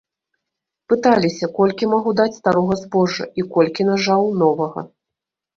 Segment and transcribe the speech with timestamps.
[0.93, 4.79] Пыталіся, колькі магу даць старога збожжа і колькі нажаў новага.